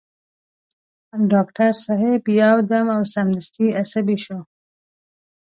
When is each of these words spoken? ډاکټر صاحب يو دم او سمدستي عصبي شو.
ډاکټر 1.31 1.71
صاحب 1.83 2.23
يو 2.41 2.55
دم 2.69 2.87
او 2.95 3.01
سمدستي 3.13 3.67
عصبي 3.81 4.17
شو. 4.25 4.39